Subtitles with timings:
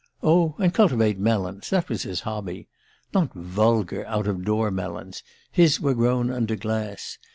[0.23, 2.67] Oh, and cultivate melons that was his hobby.
[3.13, 7.19] Not vulgar, out of door melons his were grown under glass.